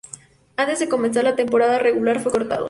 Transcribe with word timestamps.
Antes 0.57 0.79
de 0.79 0.89
comenzar 0.89 1.23
la 1.23 1.35
temporada 1.35 1.77
regular, 1.77 2.19
fue 2.19 2.31
cortado. 2.31 2.59